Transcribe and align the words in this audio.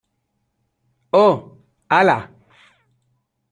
oh...¡ 1.11 1.35
hala! 1.95 2.19